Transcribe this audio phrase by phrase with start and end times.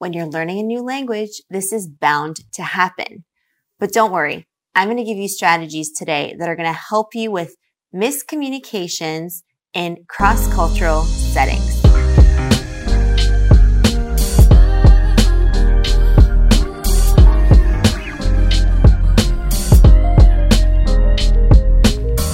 [0.00, 3.24] when you're learning a new language, this is bound to happen.
[3.80, 7.16] But don't worry, I'm going to give you strategies today that are going to help
[7.16, 7.56] you with
[7.92, 9.42] miscommunications
[9.74, 11.82] in cross-cultural settings.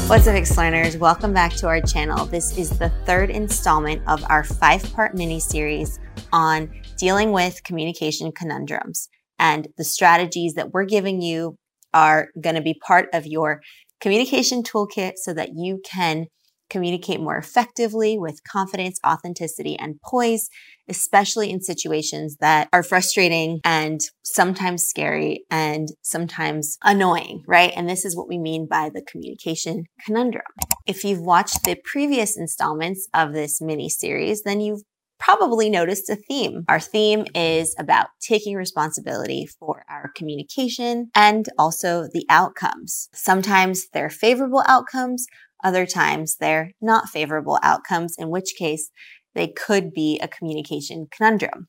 [0.07, 0.99] What's up, Explearners?
[0.99, 2.27] Welcome back to our channel.
[2.27, 5.99] This is the third installment of our five-part mini-series
[6.31, 9.09] on dealing with communication conundrums.
[9.39, 11.57] And the strategies that we're giving you
[11.93, 13.61] are going to be part of your
[14.01, 16.27] communication toolkit so that you can
[16.71, 20.49] communicate more effectively with confidence, authenticity, and poise,
[20.89, 27.73] especially in situations that are frustrating and sometimes scary and sometimes annoying, right?
[27.77, 30.45] And this is what we mean by the communication conundrum.
[30.87, 34.83] If you've watched the previous installments of this mini series, then you've
[35.19, 36.65] probably noticed a theme.
[36.69, 43.09] Our theme is about taking responsibility for our communication and also the outcomes.
[43.15, 45.27] Sometimes they're favorable outcomes,
[45.63, 48.91] other times they're not favorable outcomes, in which case
[49.35, 51.69] they could be a communication conundrum.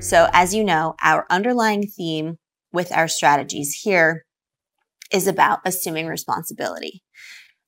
[0.00, 2.38] So as you know, our underlying theme
[2.72, 4.24] with our strategies here
[5.12, 7.02] is about assuming responsibility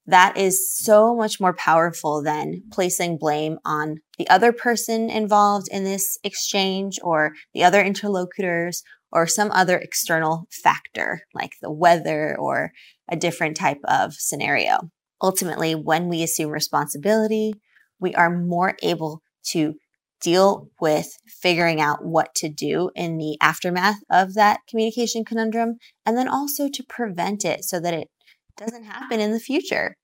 [0.06, 5.84] that is so much more powerful than placing blame on the other person involved in
[5.84, 12.72] this exchange or the other interlocutors or some other external factor like the weather or
[13.08, 14.90] a different type of scenario.
[15.22, 17.54] Ultimately, when we assume responsibility,
[17.98, 19.74] we are more able to
[20.20, 26.16] deal with figuring out what to do in the aftermath of that communication conundrum and
[26.16, 28.08] then also to prevent it so that it
[28.56, 29.96] doesn't happen in the future.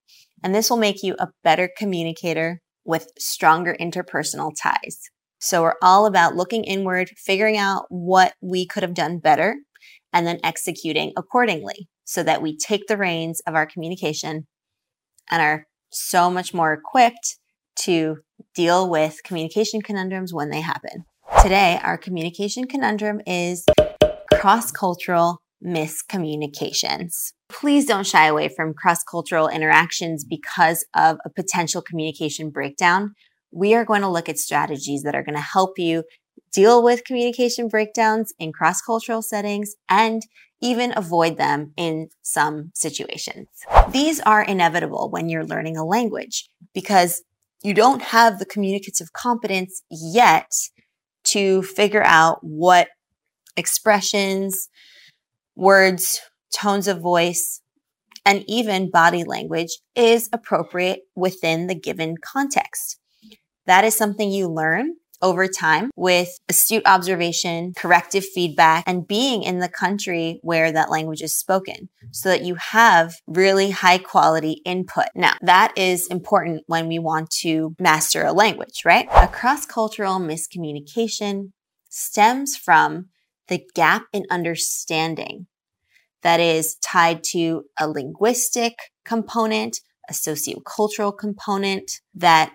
[0.43, 4.99] And this will make you a better communicator with stronger interpersonal ties.
[5.39, 9.57] So we're all about looking inward, figuring out what we could have done better,
[10.13, 14.47] and then executing accordingly so that we take the reins of our communication
[15.31, 17.37] and are so much more equipped
[17.77, 18.19] to
[18.55, 21.05] deal with communication conundrums when they happen.
[21.43, 23.65] Today, our communication conundrum is
[24.35, 27.33] cross-cultural miscommunications.
[27.51, 33.15] Please don't shy away from cross cultural interactions because of a potential communication breakdown.
[33.51, 36.05] We are going to look at strategies that are going to help you
[36.53, 40.23] deal with communication breakdowns in cross cultural settings and
[40.63, 43.49] even avoid them in some situations.
[43.91, 47.23] These are inevitable when you're learning a language because
[47.63, 50.51] you don't have the communicative competence yet
[51.25, 52.89] to figure out what
[53.57, 54.69] expressions,
[55.57, 56.21] words,
[56.53, 57.61] tones of voice,
[58.25, 62.99] and even body language is appropriate within the given context.
[63.67, 69.59] That is something you learn over time with astute observation, corrective feedback, and being in
[69.59, 75.07] the country where that language is spoken so that you have really high quality input.
[75.15, 79.09] Now, that is important when we want to master a language, right?
[79.13, 81.53] A cross cultural miscommunication
[81.89, 83.07] stems from
[83.49, 85.47] the gap in understanding
[86.23, 92.55] that is tied to a linguistic component, a sociocultural component that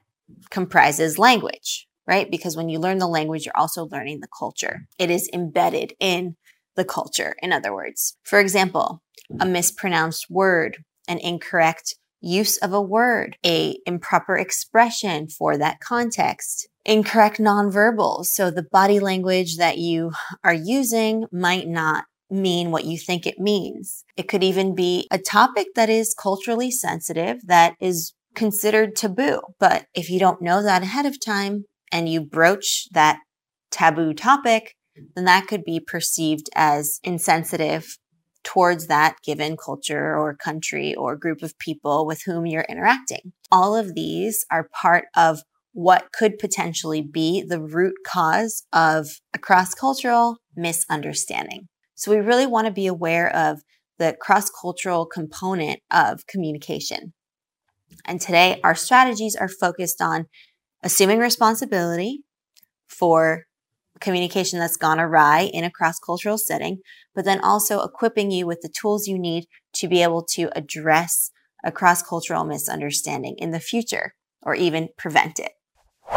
[0.49, 2.29] comprises language, right?
[2.29, 4.87] Because when you learn the language, you're also learning the culture.
[4.99, 6.35] It is embedded in
[6.75, 8.17] the culture, in other words.
[8.23, 9.01] For example,
[9.39, 16.67] a mispronounced word, an incorrect use of a word, a improper expression for that context,
[16.83, 18.25] incorrect nonverbals.
[18.25, 20.11] So the body language that you
[20.43, 24.03] are using might not mean what you think it means.
[24.17, 29.41] It could even be a topic that is culturally sensitive that is considered taboo.
[29.59, 33.19] But if you don't know that ahead of time and you broach that
[33.71, 34.75] taboo topic,
[35.15, 37.97] then that could be perceived as insensitive
[38.43, 43.33] towards that given culture or country or group of people with whom you're interacting.
[43.51, 45.41] All of these are part of
[45.73, 51.67] what could potentially be the root cause of a cross cultural misunderstanding.
[51.95, 53.61] So we really want to be aware of
[53.97, 57.13] the cross cultural component of communication.
[58.05, 60.27] And today our strategies are focused on
[60.83, 62.23] assuming responsibility
[62.87, 63.45] for
[64.01, 66.79] communication that's gone awry in a cross cultural setting,
[67.13, 71.31] but then also equipping you with the tools you need to be able to address
[71.63, 75.51] a cross cultural misunderstanding in the future or even prevent it.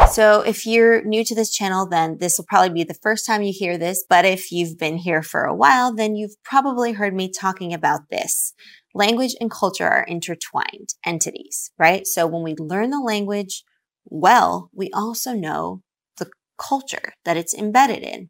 [0.07, 3.41] So if you're new to this channel, then this will probably be the first time
[3.41, 4.03] you hear this.
[4.09, 8.09] But if you've been here for a while, then you've probably heard me talking about
[8.09, 8.53] this.
[8.93, 12.07] Language and culture are intertwined entities, right?
[12.07, 13.63] So when we learn the language
[14.05, 15.81] well, we also know
[16.17, 18.29] the culture that it's embedded in.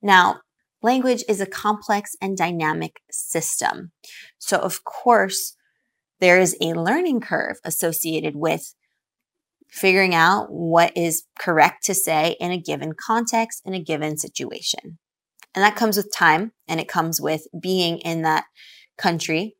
[0.00, 0.40] Now,
[0.82, 3.90] language is a complex and dynamic system.
[4.38, 5.56] So, of course,
[6.20, 8.74] there is a learning curve associated with
[9.68, 14.98] figuring out what is correct to say in a given context, in a given situation.
[15.54, 18.44] And that comes with time and it comes with being in that
[18.98, 19.56] country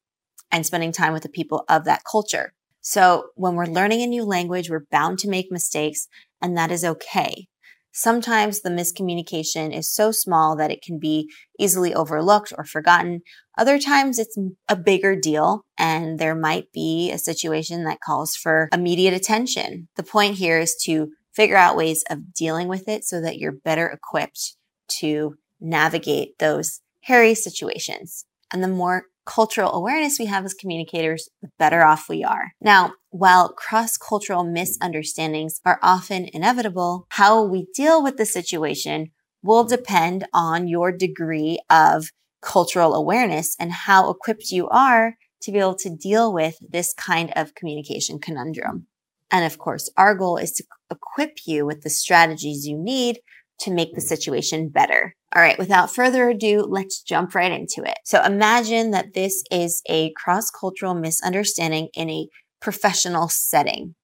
[0.51, 2.53] and spending time with the people of that culture.
[2.81, 6.07] So when we're learning a new language, we're bound to make mistakes
[6.41, 7.49] and that is okay.
[7.99, 13.23] Sometimes the miscommunication is so small that it can be easily overlooked or forgotten.
[13.57, 14.37] Other times it's
[14.69, 19.89] a bigger deal and there might be a situation that calls for immediate attention.
[19.97, 23.53] The point here is to figure out ways of dealing with it so that you're
[23.65, 24.57] better equipped
[24.99, 28.27] to navigate those hairy situations.
[28.53, 32.53] And the more cultural awareness we have as communicators, the better off we are.
[32.61, 39.11] Now, while cross cultural misunderstandings are often inevitable, how we deal with the situation
[39.43, 42.11] will depend on your degree of
[42.43, 47.33] cultural awareness and how equipped you are to be able to deal with this kind
[47.37, 48.87] of communication conundrum.
[49.31, 53.19] And of course, our goal is to equip you with the strategies you need
[53.61, 55.15] to make the situation better.
[55.35, 57.99] All right, without further ado, let's jump right into it.
[58.05, 62.29] So imagine that this is a cross cultural misunderstanding in a
[62.61, 63.95] professional setting.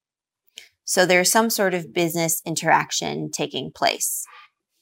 [0.84, 4.24] So there's some sort of business interaction taking place.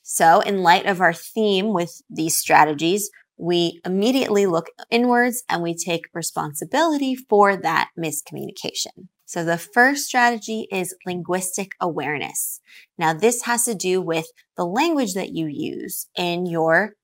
[0.03, 5.75] So, in light of our theme with these strategies, we immediately look inwards and we
[5.75, 9.09] take responsibility for that miscommunication.
[9.31, 12.59] So the first strategy is linguistic awareness.
[12.99, 16.95] Now this has to do with the language that you use in your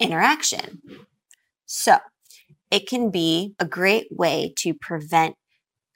[0.00, 0.80] interaction.
[1.66, 1.98] So
[2.70, 5.34] it can be a great way to prevent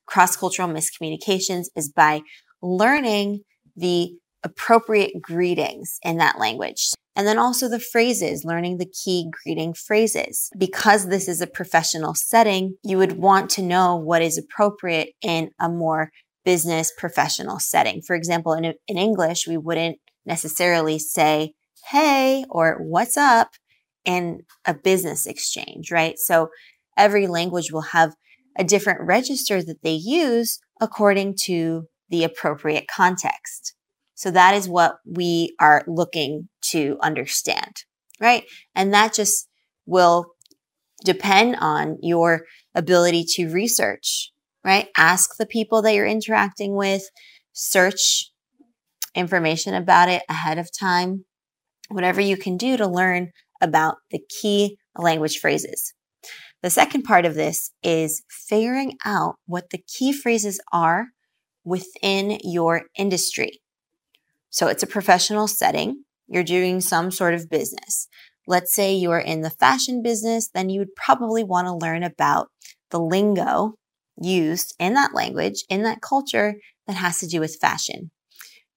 [0.04, 2.20] cross-cultural miscommunications is by
[2.60, 3.44] learning
[3.74, 6.90] the appropriate greetings in that language.
[7.20, 10.48] And then also the phrases, learning the key greeting phrases.
[10.56, 15.50] Because this is a professional setting, you would want to know what is appropriate in
[15.60, 16.12] a more
[16.46, 18.00] business professional setting.
[18.00, 21.52] For example, in, in English, we wouldn't necessarily say,
[21.90, 23.50] hey, or what's up
[24.06, 26.14] in a business exchange, right?
[26.16, 26.48] So
[26.96, 28.14] every language will have
[28.58, 33.74] a different register that they use according to the appropriate context.
[34.20, 37.84] So that is what we are looking to understand,
[38.20, 38.44] right?
[38.74, 39.48] And that just
[39.86, 40.26] will
[41.06, 42.42] depend on your
[42.74, 44.30] ability to research,
[44.62, 44.88] right?
[44.94, 47.02] Ask the people that you're interacting with,
[47.54, 48.30] search
[49.14, 51.24] information about it ahead of time,
[51.88, 53.30] whatever you can do to learn
[53.62, 55.94] about the key language phrases.
[56.62, 61.06] The second part of this is figuring out what the key phrases are
[61.64, 63.62] within your industry.
[64.50, 66.04] So it's a professional setting.
[66.26, 68.08] You're doing some sort of business.
[68.46, 72.48] Let's say you're in the fashion business, then you would probably want to learn about
[72.90, 73.74] the lingo
[74.20, 76.54] used in that language, in that culture
[76.86, 78.10] that has to do with fashion.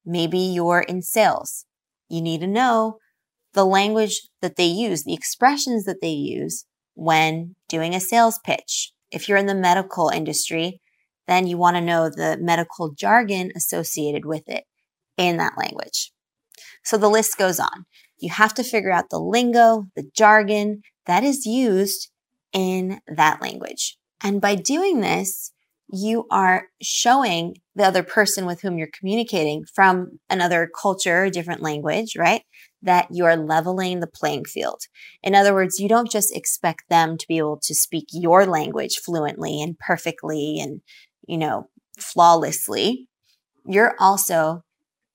[0.06, 1.66] Maybe you're in sales.
[2.08, 2.98] You need to know
[3.54, 8.92] the language that they use, the expressions that they use when doing a sales pitch.
[9.12, 10.82] If you're in the medical industry,
[11.28, 14.66] then you want to know the medical jargon associated with it
[15.18, 16.12] in that language.
[16.84, 17.86] So the list goes on.
[18.18, 22.10] You have to figure out the lingo, the jargon that is used
[22.52, 23.98] in that language.
[24.22, 25.52] And by doing this,
[25.92, 32.16] you are showing the other person with whom you're communicating from another culture, different language,
[32.18, 32.44] right?
[32.82, 34.82] That you're leveling the playing field.
[35.22, 38.98] In other words, you don't just expect them to be able to speak your language
[39.06, 40.82] fluently and perfectly and,
[41.28, 43.08] you know, flawlessly.
[43.66, 44.64] You're also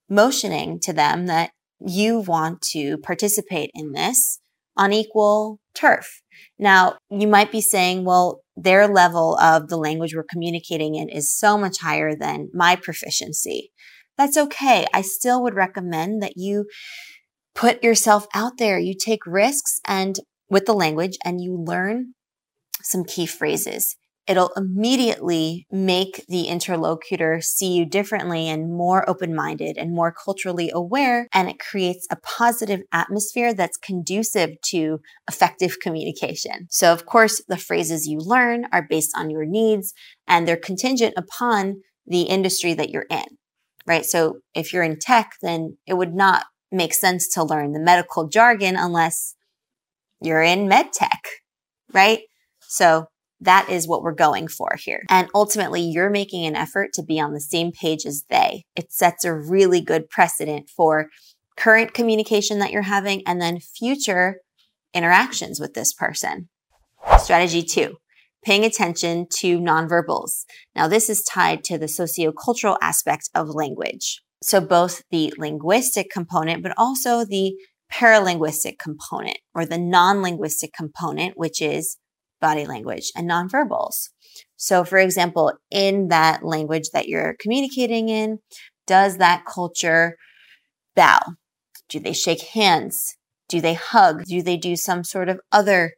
[0.08, 1.50] motioning to them that
[1.80, 4.40] you want to participate in this
[4.76, 6.22] on equal turf.
[6.58, 11.36] Now, you might be saying, well, their level of the language we're communicating in is
[11.36, 13.72] so much higher than my proficiency.
[14.16, 14.86] That's okay.
[14.92, 16.66] I still would recommend that you
[17.54, 18.78] put yourself out there.
[18.78, 20.16] You take risks and
[20.50, 22.14] with the language and you learn
[22.82, 23.96] some key phrases
[24.28, 30.70] it'll immediately make the interlocutor see you differently and more open minded and more culturally
[30.72, 31.26] aware.
[31.32, 36.66] And it creates a positive atmosphere that's conducive to effective communication.
[36.70, 39.94] So, of course, the phrases you learn are based on your needs
[40.26, 43.24] and they're contingent upon the industry that you're in,
[43.86, 44.04] right?
[44.04, 48.28] So, if you're in tech, then it would not make sense to learn the medical
[48.28, 49.34] jargon unless
[50.20, 51.22] you're in med tech,
[51.92, 52.20] right?
[52.60, 53.06] So
[53.40, 55.02] that is what we're going for here.
[55.08, 58.64] And ultimately, you're making an effort to be on the same page as they.
[58.74, 61.06] It sets a really good precedent for
[61.56, 64.40] current communication that you're having, and then future
[64.94, 66.48] interactions with this person.
[67.18, 67.96] Strategy two,
[68.44, 70.44] paying attention to nonverbals.
[70.74, 74.20] Now, this is tied to the sociocultural aspect of language.
[74.42, 77.54] So both the linguistic component, but also the
[77.92, 81.96] paralinguistic component or the non-linguistic component, which is
[82.40, 84.10] body language and nonverbals.
[84.56, 88.38] So for example, in that language that you're communicating in,
[88.86, 90.16] does that culture
[90.94, 91.20] bow?
[91.88, 93.16] Do they shake hands?
[93.48, 94.24] Do they hug?
[94.24, 95.92] Do they do some sort of other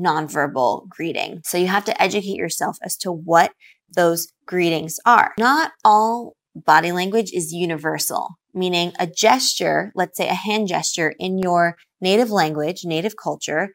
[0.00, 1.40] nonverbal greeting?
[1.44, 3.52] So you have to educate yourself as to what
[3.94, 5.34] those greetings are.
[5.38, 11.38] Not all body language is universal, meaning a gesture, let's say a hand gesture in
[11.38, 13.70] your native language, native culture,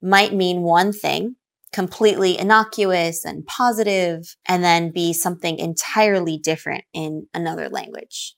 [0.00, 1.36] might mean one thing,
[1.72, 8.34] completely innocuous and positive, and then be something entirely different in another language.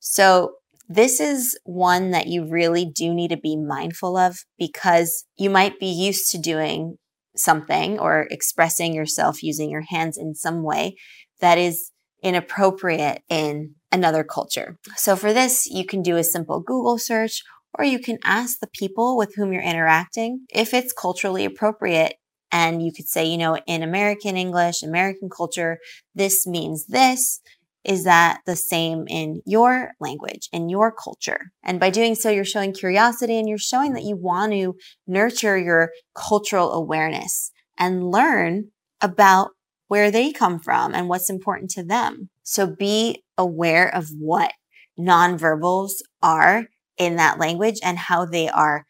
[0.00, 0.56] So
[0.88, 5.80] this is one that you really do need to be mindful of because you might
[5.80, 6.98] be used to doing
[7.36, 10.96] something or expressing yourself using your hands in some way
[11.40, 11.90] that is
[12.22, 14.78] inappropriate in another culture.
[14.96, 17.42] So for this, you can do a simple Google search
[17.78, 22.14] or you can ask the people with whom you're interacting if it's culturally appropriate.
[22.54, 25.80] And you could say, you know, in American English, American culture,
[26.14, 27.40] this means this.
[27.82, 31.50] Is that the same in your language, in your culture?
[31.64, 35.58] And by doing so, you're showing curiosity and you're showing that you want to nurture
[35.58, 38.70] your cultural awareness and learn
[39.00, 39.50] about
[39.88, 42.30] where they come from and what's important to them.
[42.44, 44.52] So be aware of what
[44.96, 48.86] nonverbals are in that language and how they are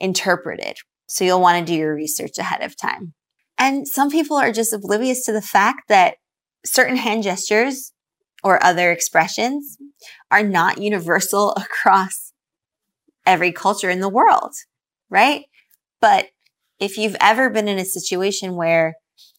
[0.00, 0.78] interpreted.
[1.12, 3.12] So you'll want to do your research ahead of time.
[3.58, 6.14] And some people are just oblivious to the fact that
[6.64, 7.92] certain hand gestures
[8.42, 9.76] or other expressions
[10.30, 12.32] are not universal across
[13.26, 14.52] every culture in the world,
[15.10, 15.44] right?
[16.00, 16.28] But
[16.80, 18.94] if you've ever been in a situation where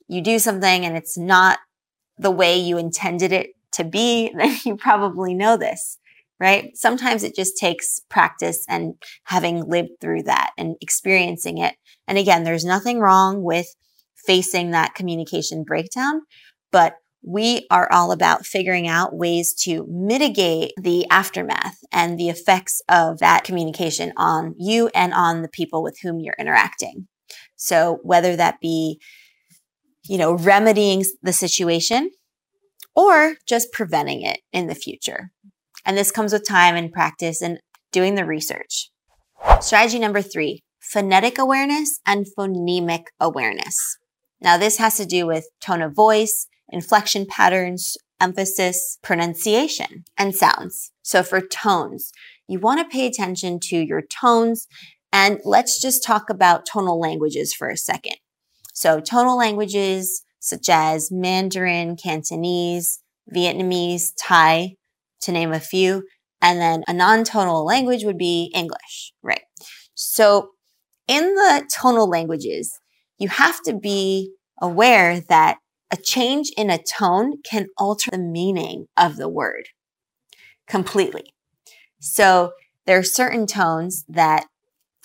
[0.07, 1.57] you do something and it's not
[2.19, 5.97] the way you intended it to be, then you probably know this,
[6.43, 6.75] right?
[6.75, 11.75] Sometimes it just takes practice and having lived through that and experiencing it.
[12.05, 13.67] And again, there's nothing wrong with
[14.27, 16.23] facing that communication breakdown,
[16.69, 16.95] but
[17.25, 23.19] we are all about figuring out ways to mitigate the aftermath and the effects of
[23.19, 27.07] that communication on you and on the people with whom you're interacting.
[27.55, 28.99] So whether that be
[30.09, 32.11] you know, remedying the situation
[32.95, 35.31] or just preventing it in the future.
[35.85, 37.59] And this comes with time and practice and
[37.91, 38.89] doing the research.
[39.59, 43.97] Strategy number three, phonetic awareness and phonemic awareness.
[44.41, 50.91] Now, this has to do with tone of voice, inflection patterns, emphasis, pronunciation, and sounds.
[51.01, 52.11] So for tones,
[52.47, 54.67] you want to pay attention to your tones.
[55.11, 58.15] And let's just talk about tonal languages for a second.
[58.73, 62.99] So tonal languages such as Mandarin, Cantonese,
[63.33, 64.75] Vietnamese, Thai,
[65.23, 66.03] to name a few.
[66.41, 69.43] And then a non-tonal language would be English, right?
[69.93, 70.49] So
[71.07, 72.79] in the tonal languages,
[73.17, 75.57] you have to be aware that
[75.91, 79.67] a change in a tone can alter the meaning of the word
[80.67, 81.33] completely.
[81.99, 82.51] So
[82.85, 84.45] there are certain tones that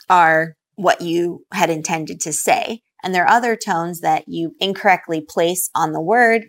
[0.08, 2.80] are what you had intended to say.
[3.02, 6.46] And there are other tones that you incorrectly place on the word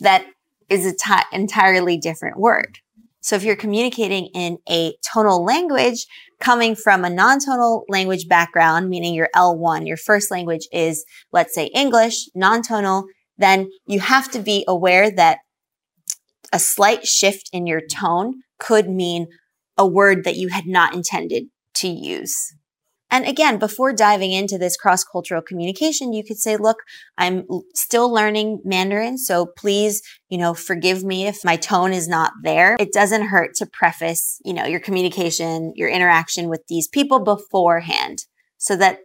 [0.00, 0.26] that
[0.68, 2.78] is an entirely different word.
[3.20, 6.06] So if you're communicating in a tonal language
[6.40, 11.66] coming from a non-tonal language background, meaning your L1, your first language is, let's say
[11.74, 13.06] English, non-tonal,
[13.38, 15.38] then you have to be aware that
[16.52, 19.26] a slight shift in your tone could mean
[19.76, 21.44] a word that you had not intended
[21.74, 22.36] to use.
[23.16, 26.82] And again, before diving into this cross cultural communication, you could say, look,
[27.16, 29.16] I'm still learning Mandarin.
[29.16, 32.76] So please, you know, forgive me if my tone is not there.
[32.78, 38.18] It doesn't hurt to preface, you know, your communication, your interaction with these people beforehand
[38.58, 38.98] so that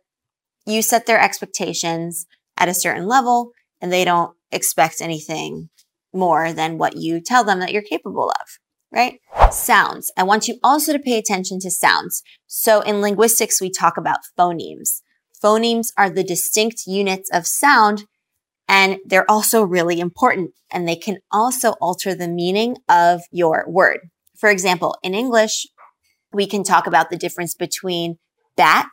[0.66, 2.26] you set their expectations
[2.58, 5.70] at a certain level and they don't expect anything
[6.14, 8.60] more than what you tell them that you're capable of
[8.92, 9.20] right?
[9.52, 10.12] Sounds.
[10.18, 12.24] I want you also to pay attention to sounds.
[12.48, 15.02] So in linguistics, we talk about phonemes.
[15.44, 18.06] Phonemes are the distinct units of sound
[18.68, 24.00] and they're also really important and they can also alter the meaning of your word.
[24.38, 25.68] For example, in English,
[26.32, 28.16] we can talk about the difference between
[28.56, 28.88] bat,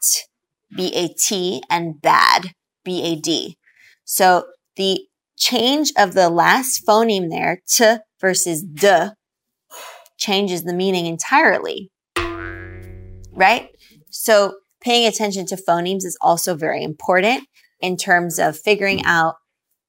[0.74, 2.52] B-A-T, and bad,
[2.84, 3.56] B-A-D.
[4.04, 5.02] So the
[5.36, 9.10] change of the last phoneme there, t versus d,
[10.18, 11.90] changes the meaning entirely.
[13.32, 13.70] right?
[14.10, 17.46] So paying attention to phonemes is also very important
[17.80, 19.36] in terms of figuring out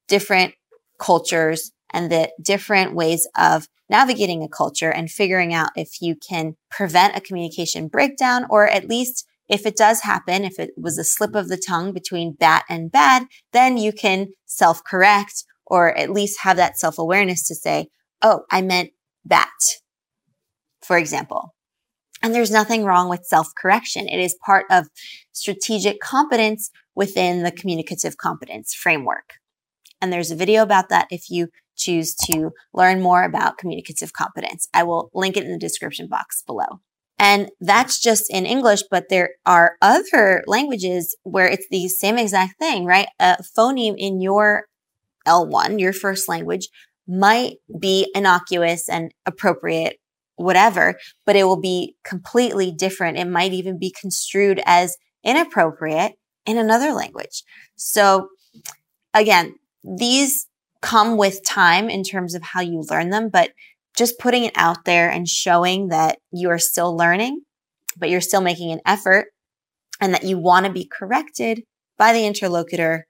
[0.08, 0.54] different
[0.98, 6.54] cultures and the different ways of navigating a culture and figuring out if you can
[6.70, 11.02] prevent a communication breakdown or at least if it does happen, if it was a
[11.02, 16.10] slip of the tongue between bat and bad, then you can self correct or at
[16.10, 17.88] least have that self awareness to say,
[18.22, 18.90] Oh, I meant
[19.24, 19.48] bat,
[20.90, 21.54] for example.
[22.20, 24.08] And there's nothing wrong with self correction.
[24.08, 24.88] It is part of
[25.30, 29.34] strategic competence within the communicative competence framework.
[30.00, 34.68] And there's a video about that if you choose to learn more about communicative competence.
[34.74, 36.80] I will link it in the description box below.
[37.20, 42.58] And that's just in English, but there are other languages where it's the same exact
[42.58, 43.06] thing, right?
[43.20, 44.64] A phoneme in your
[45.24, 46.66] L1, your first language,
[47.06, 49.99] might be innocuous and appropriate,
[50.40, 53.18] whatever, but it will be completely different.
[53.18, 56.12] It might even be construed as inappropriate
[56.46, 57.44] in another language.
[57.76, 58.28] So
[59.14, 59.54] again,
[59.84, 60.46] these
[60.80, 63.50] come with time in terms of how you learn them, but
[63.96, 67.42] just putting it out there and showing that you are still learning,
[67.98, 69.26] but you're still making an effort
[70.00, 71.62] and that you want to be corrected
[71.98, 73.06] by the interlocutor,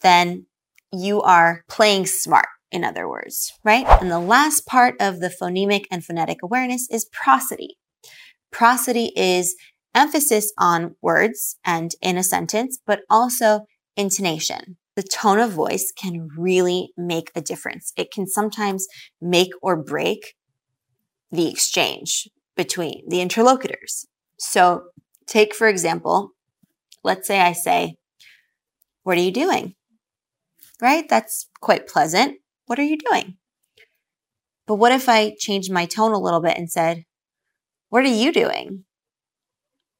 [0.00, 0.46] then
[0.92, 3.86] you are playing smart, in other words, right?
[4.00, 7.76] And the last part of the phonemic and phonetic awareness is prosody.
[8.50, 9.54] Prosody is
[9.94, 16.28] emphasis on words and in a sentence, but also intonation the tone of voice can
[16.36, 17.92] really make a difference.
[17.96, 18.86] It can sometimes
[19.20, 20.34] make or break
[21.30, 24.06] the exchange between the interlocutors.
[24.38, 24.82] So
[25.26, 26.30] take, for example,
[27.02, 27.96] let's say I say,
[29.02, 29.74] what are you doing?
[30.80, 31.08] Right?
[31.08, 32.36] That's quite pleasant.
[32.66, 33.36] What are you doing?
[34.66, 37.04] But what if I changed my tone a little bit and said,
[37.88, 38.84] what are you doing?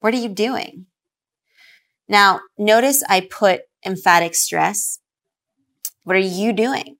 [0.00, 0.86] What are you doing?
[2.08, 5.00] Now, notice I put emphatic stress.
[6.04, 6.96] What are you doing?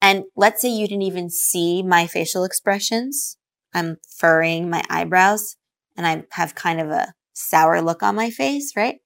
[0.00, 3.38] And let's say you didn't even see my facial expressions.
[3.72, 5.56] I'm furrowing my eyebrows
[5.96, 8.96] and I have kind of a sour look on my face, right?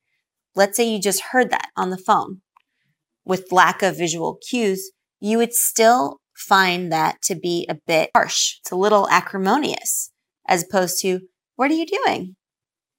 [0.54, 2.40] Let's say you just heard that on the phone
[3.24, 4.90] with lack of visual cues.
[5.20, 8.58] You would still find that to be a bit harsh.
[8.60, 10.12] It's a little acrimonious
[10.46, 11.20] as opposed to,
[11.56, 12.36] what are you doing?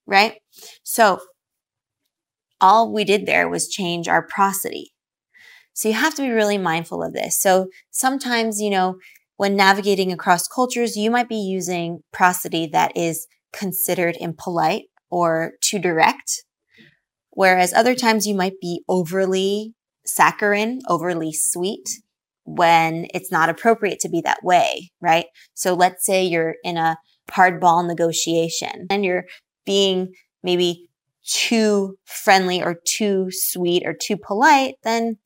[0.06, 0.34] Right?
[0.82, 1.20] So
[2.60, 4.92] all we did there was change our prosody.
[5.72, 7.40] So you have to be really mindful of this.
[7.40, 8.96] So sometimes, you know,
[9.36, 15.78] when navigating across cultures, you might be using prosody that is considered impolite or too
[15.78, 16.44] direct.
[17.30, 19.72] Whereas other times you might be overly
[20.04, 21.88] saccharine, overly sweet
[22.44, 25.26] when it's not appropriate to be that way, right?
[25.54, 26.96] So let's say you're in a
[27.30, 29.24] hardball negotiation and you're
[29.64, 30.86] being maybe
[31.26, 35.18] too friendly or too sweet or too polite, then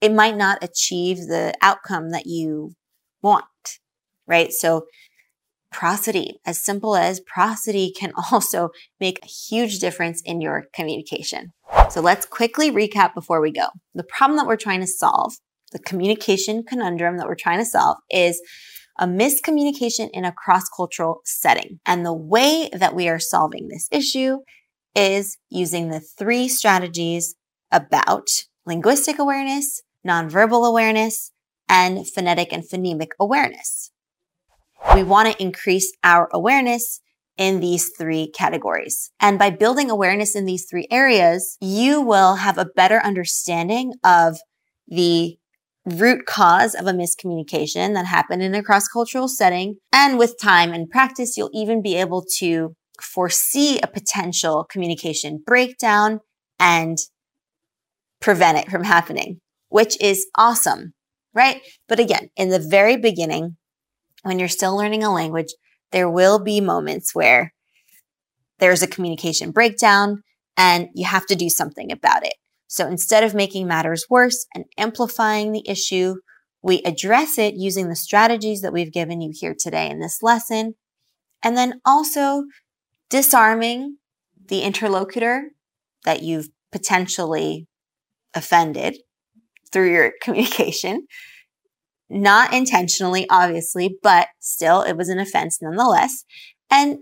[0.00, 2.72] it might not achieve the outcome that you
[3.22, 3.44] want,
[4.26, 4.52] right?
[4.52, 4.86] So
[5.70, 11.52] prosody, as simple as prosody can also make a huge difference in your communication.
[11.90, 13.66] So let's quickly recap before we go.
[13.94, 15.34] The problem that we're trying to solve,
[15.72, 18.40] the communication conundrum that we're trying to solve is
[18.98, 21.78] a miscommunication in a cross-cultural setting.
[21.86, 24.38] And the way that we are solving this issue
[24.94, 27.36] is using the three strategies
[27.70, 28.26] about
[28.66, 31.32] linguistic awareness, nonverbal awareness,
[31.68, 33.92] and phonetic and phonemic awareness.
[34.94, 37.00] We want to increase our awareness
[37.36, 39.12] in these three categories.
[39.20, 44.38] And by building awareness in these three areas, you will have a better understanding of
[44.88, 45.38] the
[45.88, 49.76] root cause of a miscommunication that happened in a cross-cultural setting.
[49.92, 56.20] And with time and practice, you'll even be able to foresee a potential communication breakdown
[56.58, 56.98] and
[58.20, 60.92] prevent it from happening, which is awesome,
[61.34, 61.60] right?
[61.88, 63.56] But again, in the very beginning,
[64.22, 65.54] when you're still learning a language,
[65.92, 67.54] there will be moments where
[68.58, 70.22] there's a communication breakdown
[70.56, 72.34] and you have to do something about it.
[72.68, 76.16] So instead of making matters worse and amplifying the issue,
[76.62, 80.74] we address it using the strategies that we've given you here today in this lesson.
[81.42, 82.44] And then also
[83.08, 83.96] disarming
[84.48, 85.50] the interlocutor
[86.04, 87.66] that you've potentially
[88.34, 88.98] offended
[89.72, 91.06] through your communication.
[92.10, 96.24] Not intentionally, obviously, but still it was an offense nonetheless.
[96.70, 96.98] And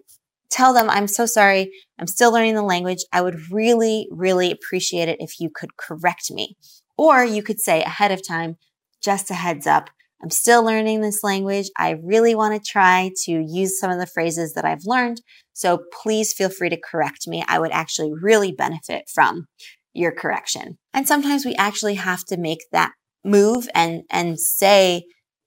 [0.51, 1.71] tell them, I'm so sorry.
[1.99, 3.05] I'm still learning the language.
[3.13, 6.57] I would really, really appreciate it if you could correct me.
[6.99, 8.57] Or you could say ahead of time,
[9.03, 9.91] just a heads up.
[10.23, 11.69] I'm still learning this language.
[11.77, 15.21] I really want to try to use some of the phrases that I've learned.
[15.53, 17.45] So please feel free to correct me.
[17.47, 19.47] I would actually really benefit from
[19.93, 20.79] your correction.
[20.95, 22.93] And sometimes we actually have to make that
[23.25, 25.05] move and, and say,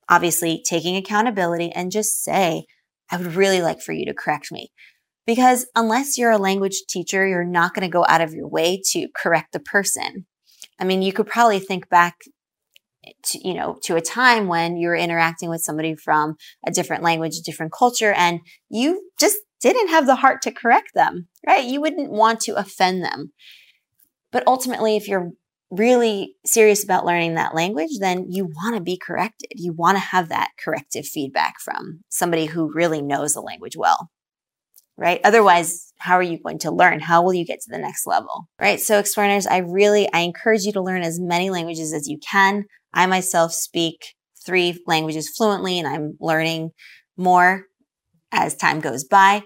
[0.08, 2.66] obviously taking accountability and just say,
[3.12, 4.72] I would really like for you to correct me.
[5.26, 8.82] Because unless you're a language teacher, you're not going to go out of your way
[8.92, 10.26] to correct the person.
[10.80, 12.16] I mean, you could probably think back
[13.26, 17.04] to, you know, to a time when you were interacting with somebody from a different
[17.04, 21.66] language, a different culture, and you just didn't have the heart to correct them, right?
[21.66, 23.34] You wouldn't want to offend them.
[24.32, 25.32] But ultimately, if you're
[25.72, 29.52] really serious about learning that language, then you want to be corrected.
[29.56, 34.10] You want to have that corrective feedback from somebody who really knows the language well
[35.00, 35.22] right?
[35.24, 37.00] Otherwise, how are you going to learn?
[37.00, 38.80] How will you get to the next level, right?
[38.80, 42.66] So Explearners, I really, I encourage you to learn as many languages as you can.
[42.94, 44.14] I myself speak
[44.46, 46.72] three languages fluently and I'm learning
[47.16, 47.64] more
[48.32, 49.44] as time goes by.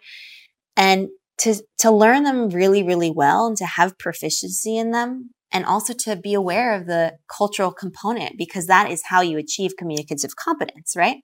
[0.76, 1.10] And
[1.40, 5.94] to, to learn them really, really well and to have proficiency in them and also
[5.94, 10.96] to be aware of the cultural component because that is how you achieve communicative competence,
[10.98, 11.18] right?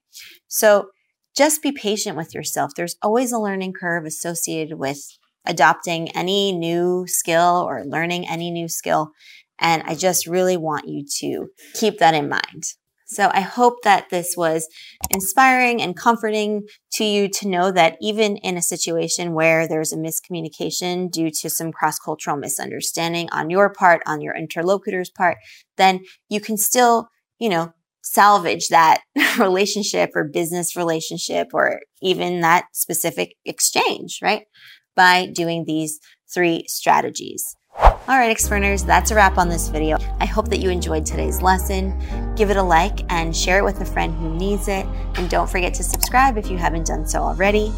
[0.46, 0.90] So
[1.36, 2.72] just be patient with yourself.
[2.76, 4.98] There's always a learning curve associated with
[5.46, 9.10] adopting any new skill or learning any new skill.
[9.58, 12.64] And I just really want you to keep that in mind.
[13.10, 14.68] So I hope that this was
[15.10, 19.96] inspiring and comforting to you to know that even in a situation where there's a
[19.96, 25.38] miscommunication due to some cross-cultural misunderstanding on your part, on your interlocutor's part,
[25.76, 27.08] then you can still,
[27.40, 29.02] you know, salvage that
[29.40, 34.44] relationship or business relationship or even that specific exchange, right?
[34.94, 35.98] By doing these
[36.32, 37.56] three strategies.
[37.76, 39.98] All right, Explearners, that's a wrap on this video.
[40.18, 41.96] I hope that you enjoyed today's lesson.
[42.40, 44.86] Give it a like and share it with a friend who needs it.
[45.16, 47.70] And don't forget to subscribe if you haven't done so already.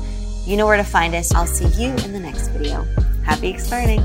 [0.45, 1.35] You know where to find us.
[1.35, 2.87] I'll see you in the next video.
[3.25, 4.05] Happy exploring!